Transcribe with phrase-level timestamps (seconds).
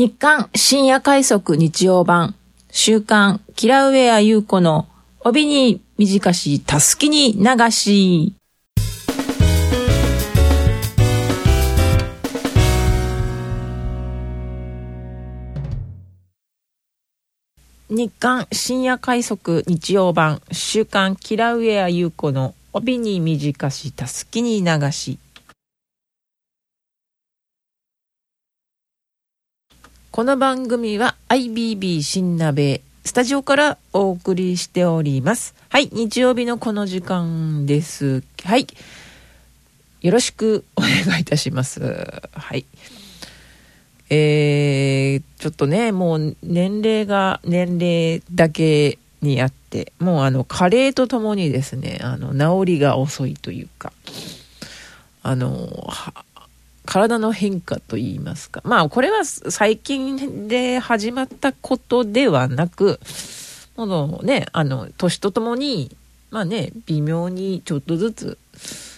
[0.00, 2.34] 日刊深夜快速日曜版
[2.70, 4.88] 週刊キラウェア優子の
[5.22, 8.34] 帯に短したすきに流し。
[17.90, 25.18] 日刊深夜快速日曜版週刊キラウェア優子の帯に短したすきに流し。
[30.20, 35.54] この番組は IBB 新鍋スタジオからお送りしております。
[35.70, 38.22] はい、日曜日のこの時間です。
[38.44, 38.66] はい。
[40.02, 41.80] よろしくお願いいたします。
[42.34, 42.66] はい。
[44.10, 53.90] えー、ちょっとね、もう年齢が年齢だけにあって、もうあの、加齢とともにですね、あの、治りが遅いというか、
[55.22, 55.88] あの、
[56.86, 58.62] 体の変化といいますか。
[58.64, 63.00] まあ、これは最近で始まったことではなく、
[63.76, 65.96] このね、あの、年とともに、
[66.30, 68.38] まあね、微妙にちょっとずつ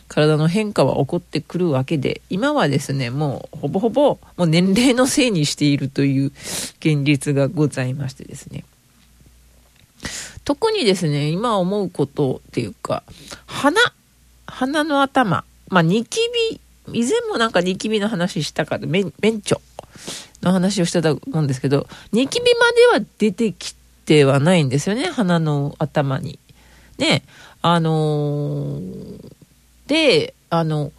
[0.08, 6.32] 体の変化は起こってくるわけで、今はですね、もうほぼほぼもう年齢のせいにしているという
[6.80, 8.64] 現実がございましてですね。
[10.44, 13.02] 特にですね、今思うことっていうか、
[13.46, 13.80] 鼻、
[14.46, 16.20] 鼻の頭、まあ、ニキ
[16.88, 19.60] 以前もなんかニキビの話したかと、メン、メンチョ
[20.42, 23.74] の話をしてたと思うんですけど、ニキビまでは出てき
[24.04, 26.38] てはないんですよね、鼻の頭に。
[26.98, 27.22] ね、
[27.62, 29.30] あのー、
[29.86, 30.92] で、あの、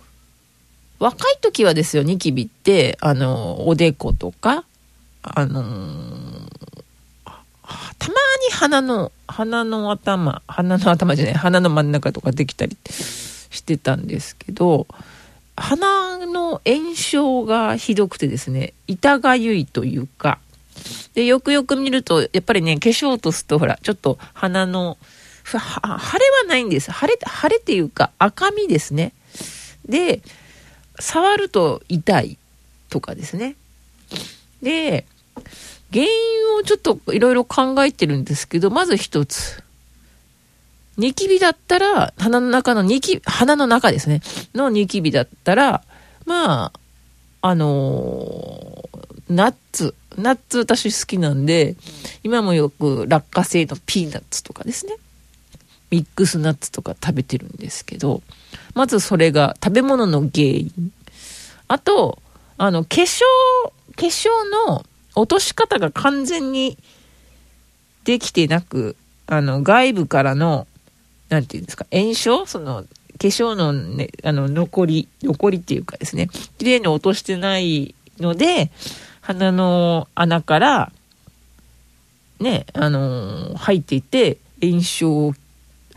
[0.99, 4.63] 若い時はですよ、ニキビって、あの、おでことか、
[5.21, 6.43] あのー、
[7.99, 14.87] たまに鼻の、鼻の頭、鼻の頭じゃない、鼻の真ん中とかできたりしてたんですけど、
[15.55, 20.39] 鼻の炎症がひどくてですね、痛がゆいというか、
[21.13, 24.97] で、よくよく見ると、やっぱりね、化粧落とすと、ほら、ちょっと鼻の、
[25.45, 26.91] 腫れはないんです。
[26.91, 29.13] 腫れ、腫れっていうか赤みですね。
[29.85, 30.21] で、
[30.99, 32.37] 触ると痛い
[32.89, 33.55] とかですね。
[34.61, 35.05] で、
[35.91, 36.09] 原因
[36.59, 39.61] をちょっといろいろ考えてるんですけど、まず一つ。
[40.97, 44.21] ニキビだったら、鼻の中のニキ、鼻の中ですね、
[44.53, 45.83] のニキビだったら、
[46.25, 46.71] まあ、
[47.41, 51.75] あのー、ナッツ、ナッツ私好きなんで、
[52.23, 54.95] 今もよく落花生のピーナッツとかですね、
[55.89, 58.21] ミックスナッツとか食べてるんですけど、
[58.75, 60.91] まずそれが食べ物の原因。
[61.67, 62.19] あと、
[62.57, 63.21] あの、化粧、
[63.95, 64.29] 化粧
[64.67, 66.77] の落とし方が完全に
[68.03, 68.95] できてなく、
[69.27, 70.67] あの、外部からの
[71.33, 72.45] なんていうんですか、炎症？
[72.45, 76.29] その、化粧のね、あの、残り、残りっていうかですね、
[76.59, 78.69] 綺麗に落としてないので、
[79.21, 80.91] 鼻の穴から、
[82.39, 85.33] ね、あの、入っていて、炎症を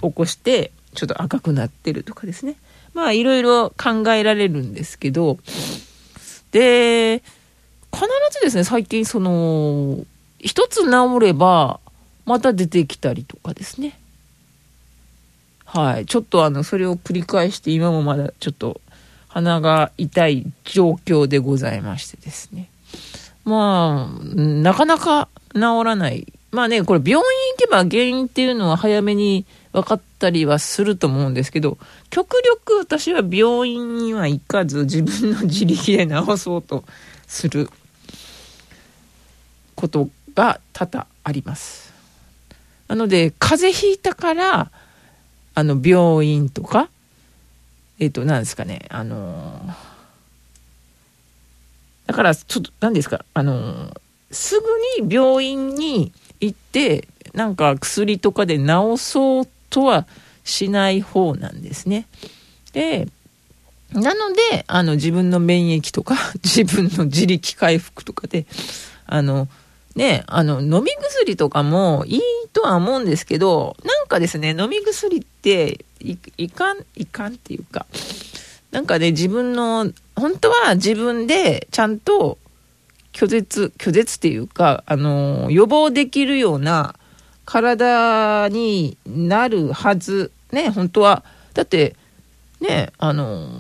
[0.01, 2.57] 起こして、ちょっと赤くなってるとかですね。
[2.95, 5.39] まあ、いろいろ考えられるんですけど、
[6.53, 7.23] で、
[7.93, 9.99] 必ずですね、最近その、
[10.39, 11.81] 一つ治れば、
[12.25, 13.99] また出てきたりとかですね。
[15.67, 16.07] はい。
[16.07, 18.81] ちょっとあの、それを繰り返して今もまだちょっと
[19.29, 22.71] 鼻が痛い状況でございましてですね。
[23.45, 26.33] まあ、なかなか治らない。
[26.53, 27.25] まあね、これ病院行
[27.59, 31.77] けば原因っていうのは早めに分かったりはすると思うんですけど、
[32.09, 36.85] 極力私は病院には行かず自分の自力で治そうと
[37.27, 37.69] する
[39.75, 41.93] ことが多々あります。
[42.89, 44.71] なので、風邪ひいたから、
[45.57, 46.91] あの、病院とか、
[47.99, 49.73] えっ、ー、と、何ですかね、あのー、
[52.09, 54.01] だから、ちょっと、何ですか、あのー、
[54.31, 54.67] すぐ
[55.07, 60.07] に病院に行って、なんか薬とかで治そうとは
[60.45, 62.07] しない方なんですね。
[62.75, 63.09] で、
[63.95, 68.45] なので、あの、自分の免疫とか、 自分の自力回復とかで、
[69.07, 69.49] あの、
[69.95, 72.21] ね、あの、飲み薬とかもいい
[72.57, 77.85] とは思うんですけど、なんかですね、飲み薬ってい、いかん、いかんっていうか、
[78.71, 82.39] なんかね、自分の、本当は自分でちゃんと
[83.13, 86.95] 拒絶、拒絶っていうか、あの、予防できるような
[87.45, 90.33] 体になるはず。
[90.51, 91.25] ね、本当は。
[91.53, 91.95] だって、
[92.63, 93.51] ね、あの、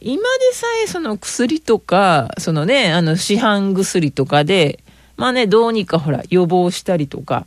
[0.00, 4.82] 今でさえその薬とか、そのね、あの市販薬とかで、
[5.18, 7.44] まあね、どうにかほら、予防したりとか、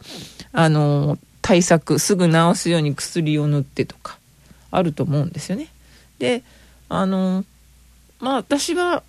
[0.57, 4.17] あの、対策、すぐ治すように薬を塗ってとか、
[4.71, 5.67] あると思うんですよね。
[6.17, 6.43] で、
[6.87, 7.43] あの、
[8.21, 9.03] まあ私は、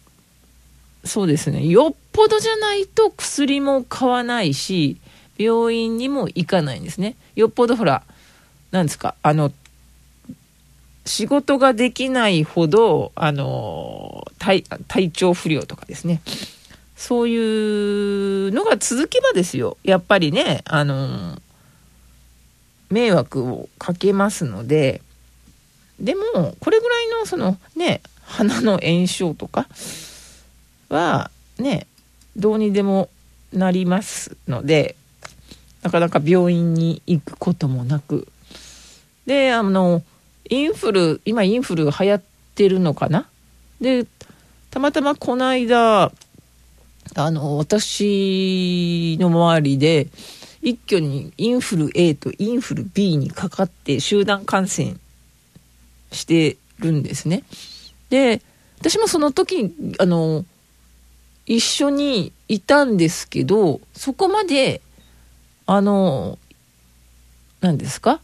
[1.05, 4.97] そうですね、よっぽどじゃないと薬も買わないし、
[5.39, 7.15] 病院にも行かないんですね。
[7.37, 8.03] よっぽどほら、
[8.73, 9.53] なんですか、あの、
[11.05, 16.21] 仕事ができないほど、あの、体、体調不良とかですね。
[16.97, 19.77] そういうのが続けばですよ。
[19.85, 21.39] やっぱりね、あの、
[22.91, 25.03] 迷惑をかけますので、
[26.01, 29.69] でも、これぐらいの、そのね、鼻の炎症とか
[30.89, 31.87] は、ね、
[32.37, 33.09] どうにでも
[33.53, 34.97] なりますので、
[35.83, 38.27] なかなか病院に行くこともなく、
[39.27, 40.03] で、あの、
[40.49, 42.23] インフル、今インフル流行っ
[42.55, 43.29] てるのかな？
[43.81, 44.07] で、
[44.71, 46.13] たまたまこの間、
[47.15, 50.09] あの、私の周りで、
[50.63, 54.97] 一挙にインフル A とインフル B にかかって集団感染
[56.11, 57.45] してるんですね。
[58.11, 58.43] で、
[58.81, 60.45] 私もその時、あの、
[61.47, 64.81] 一緒にいたんですけど、そこまで、
[65.67, 66.39] あの、
[67.61, 68.21] 何ですか？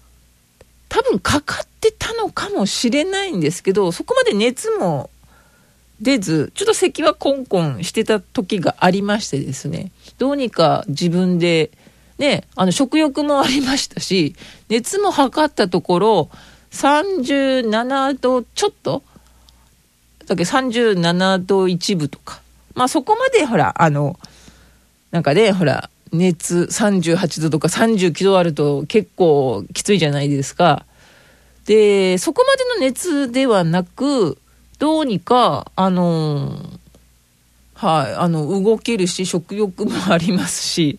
[0.88, 5.10] 多分かかってたのかもしれないんですけど、そこまで熱も
[6.02, 11.70] 出ず、ちょっと咳はコンコンしてた時がありましてですね、どうにか自分で、
[12.18, 14.34] ね、あの食欲もありましたし、
[14.68, 16.30] 熱も測ったところ、
[16.72, 19.02] 37度ちょっと
[20.26, 22.40] だっけ37度1分とか。
[22.74, 24.18] まあそこまでほら、あの、
[25.10, 30.84] なんかね、ほら、熱38度とか39度あると結構きついじゃないですか。
[31.66, 34.38] で、そこまでの熱ではなく、
[34.82, 36.58] どうにか、あの
[37.74, 40.98] はい、あの、動けるし、食欲もありますし、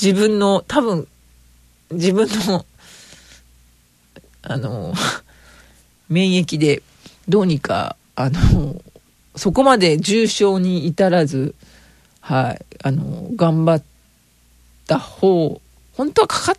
[0.00, 1.06] 自分の、多分、
[1.90, 2.64] 自分の、
[4.40, 4.94] あの
[6.08, 6.82] 免疫で、
[7.28, 8.80] どうにか、あの
[9.36, 11.54] そこまで重症に至らず、
[12.20, 13.84] はい、あの頑張っ
[14.86, 15.60] た方、
[15.92, 16.54] 本当はかかっ、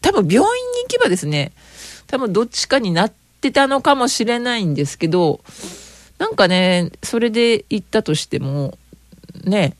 [0.00, 1.50] 多分病院に行けばですね、
[2.06, 5.40] 多分どっちかになってたのかもしれないんですけど、
[6.18, 8.78] なんかね、それで行ったとしても、
[9.44, 9.76] ね、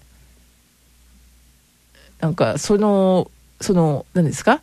[2.20, 4.60] なんかその、その、何ですか？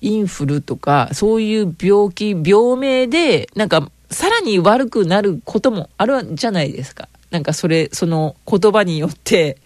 [0.00, 7.08] インフルとか、そういう病気、病名で、なんか、さらに悪くなることもあるじゃないですか。
[7.30, 9.58] なんかそれ、その言葉によって、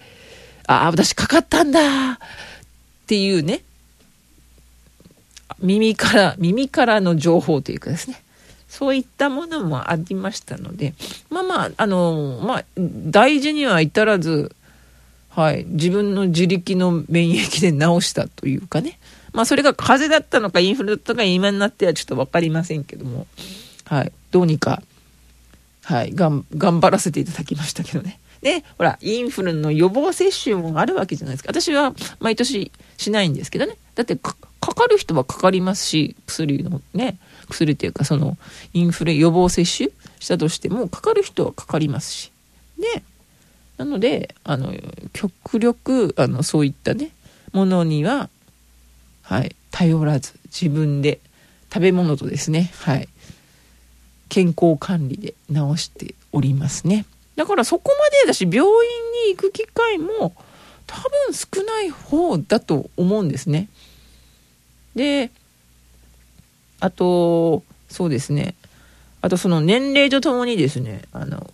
[0.66, 2.18] ああ、私かかったんだっ
[3.06, 3.62] ていうね、
[5.60, 8.22] 耳から、耳からの情報というかですね、
[8.68, 10.94] そういったものもありましたので、
[11.30, 14.54] まあまあ、あの、まあ、大事には至らず、
[15.30, 18.98] はい、自分の自力の免疫で治したというかね、
[19.32, 23.26] まあそれが風邪だったのかインフルだったのか今になってはちょっと分かりませんけども、
[23.84, 24.82] はい、どうにか、
[25.84, 28.18] はい、頑張らせていただきましたけどね。
[28.42, 31.50] で、ほら、インフルの予防接種もあるわけじゃないですか。
[31.50, 33.76] 私は毎年しないんですけどね。
[33.94, 38.36] だってか、かかる人はかかりますし、薬のね、薬っていうか、その、
[38.72, 39.90] インフル予防接種
[40.20, 42.32] したとしても、かかる人はかかりますし。
[42.78, 43.02] で、
[43.76, 44.74] なので、あの、
[45.12, 47.10] 極力、あの、そういったね、
[47.52, 48.28] ものには、
[49.22, 51.20] はい、頼らず、自分で、
[51.72, 53.08] 食べ物とですね、はい、
[54.28, 57.04] 健康管理で治しておりますね。
[57.36, 58.68] だからそこまでだし、病院
[59.28, 60.34] に行く機会も
[60.86, 63.68] 多分少ない方だと思うんですね。
[64.96, 65.30] で、
[66.80, 68.54] あと、そうですね。
[69.20, 71.50] あとその年齢とともにですね、あの、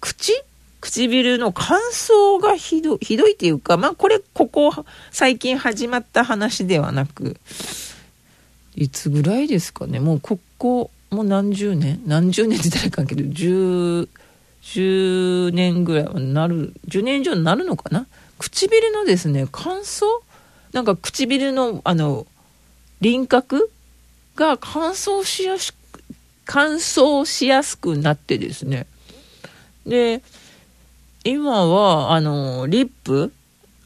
[0.00, 0.32] 口？
[0.80, 4.72] 唇の乾燥がひどひどいっていうか、まあこれ、ここ
[5.10, 7.36] 最近始まった話ではなく、
[8.76, 12.00] いつぐらいですかね、もうここ、もう何十年？
[12.06, 14.08] 何十年って言ったらいかんけど、10、
[14.62, 18.06] 10年ぐらいはなる、10年以上になるのかな？
[18.38, 20.04] 唇のですね、乾燥？
[20.72, 22.24] なんか唇の、あの、
[23.00, 23.68] 輪郭？
[24.38, 25.76] が乾燥しやすく、
[26.46, 28.86] 乾燥しやすくなってですね。
[29.84, 30.22] で、
[31.24, 33.32] 今は、あの、リップ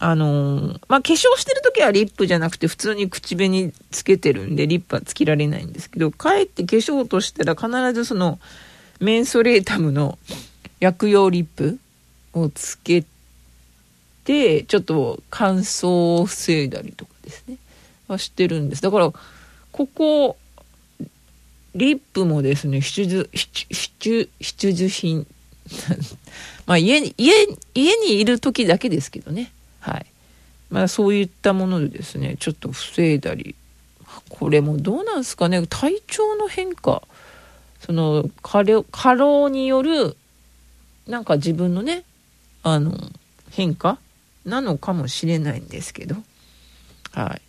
[0.04, 8.40] あのまあ、化粧してる時はリップじゃなくて普通に口紅つけてるんでリップはつけられないんですけど、かえって化粧としたら必ずその
[8.98, 10.18] メンソレータムの
[10.80, 11.78] 薬用リップ
[12.32, 13.04] をつけ
[14.24, 17.58] て、ちょっと乾燥を防いだりとかですね、
[18.08, 18.82] はしてるんです。
[18.82, 19.12] だから、
[19.70, 20.36] ここ、
[21.74, 25.26] リップもですね、必需、必需、品。
[26.66, 27.32] まあ家に、家、
[27.74, 29.52] 家にいる時だけですけどね。
[29.80, 30.06] はい。
[30.70, 33.54] まあそういったものでですね、ちょっと防いだり、
[34.28, 37.02] これもどうなんですかね、体調の変化、
[37.80, 40.16] その過労過労による、
[41.06, 42.04] なんか自分のね、
[42.62, 42.98] あの、
[43.50, 43.98] 変化
[44.44, 46.16] なのかもしれないんですけど、
[47.12, 47.42] はい。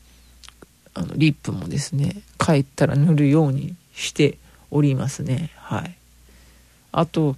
[0.93, 4.37] あの、リップもですね、帰ったら塗るようにして
[4.71, 5.51] おりますね。
[5.55, 5.95] はい。
[6.91, 7.35] あと、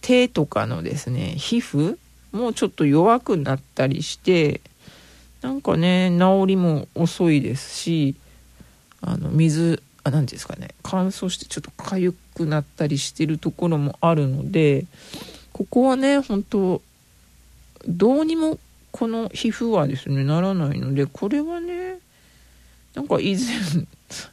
[0.00, 1.98] 手とかのですね、皮膚
[2.32, 4.60] もちょっと弱くなったりして、
[5.42, 8.14] なんかね、治りも遅いですし、
[9.00, 14.86] あの、水、あ、何ですかね、乾燥してちょっと痒くなったりしてるところもあるので、
[15.52, 16.82] ここはね、本当
[17.88, 18.58] どうにも
[18.92, 21.75] この皮膚はですね、ならないので、これはね、
[22.96, 23.86] なんか以前、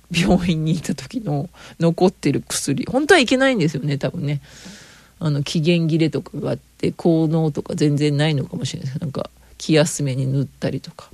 [0.10, 1.50] 病院に行った時の
[1.82, 4.42] 残ってる薬、本当はいけないんですよね、多分ね。
[5.20, 11.10] あの、期限切れとかがあって、効能とか全然ないのかもしれないですなんか、気休めに塗ったりとか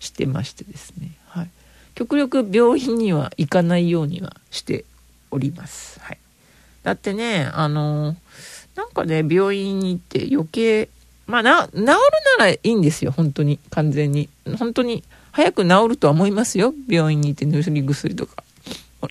[0.00, 1.12] してましてですね。
[1.28, 1.50] はい。
[1.94, 4.84] 極力病院には行かないようにはして
[5.30, 6.00] おります。
[6.00, 6.18] はい。
[6.82, 8.16] だってね、あの、
[8.74, 10.88] なんかね、病院に行って余計
[11.28, 11.94] まあ、な、治るな
[12.38, 14.30] らいいんですよ、本当に、完全に。
[14.58, 15.04] 本当に、
[15.38, 16.74] 早く治るとは思いますよ。
[16.88, 18.42] 病院に行って塗り薬とか、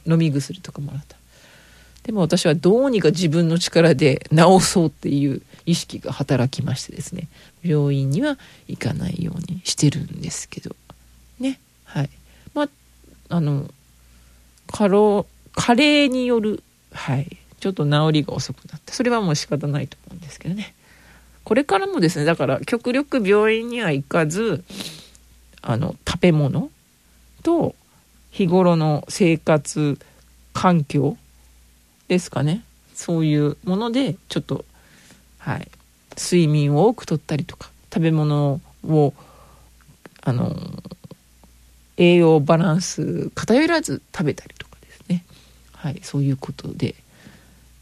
[0.06, 1.16] 飲み薬とかもらった。
[2.04, 7.30] でも私はどうにか自分の力で治そうっていう意識が働きましてですね、
[7.64, 10.76] 病院には行かないようにしてるんですけど、
[11.40, 12.10] ね、はい。
[12.54, 12.70] まあ、
[13.30, 13.72] あの、
[14.70, 20.76] 過労、加齢による、はい、ちょっと治りが遅くなって、それはもう仕方ないと思うんですけどね。
[21.46, 24.66] これからもですね、だから極力病院には行かず、
[25.62, 26.72] あの、食べ物
[27.44, 27.76] と
[28.32, 30.00] 日頃の生活
[30.52, 31.16] 環境
[32.08, 32.64] ですかね。
[32.96, 34.66] そういうもので、ちょっと、
[35.38, 35.70] はい、
[36.18, 39.14] 睡眠を多くとったりとか、食べ物を、
[40.22, 40.56] あの、
[41.98, 45.24] 栄養バランス偏らず食べたりとかですね。
[45.74, 46.96] はい、そういうことで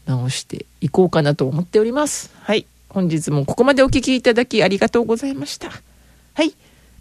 [0.04, 2.30] 直していこうかなと思っております。
[2.42, 2.66] はい。
[2.90, 5.70] 本日もここまでお聴きいただきありがとうございました。
[6.34, 6.54] はい。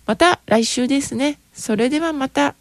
[0.05, 1.39] また来週ですね。
[1.53, 2.55] それではまた。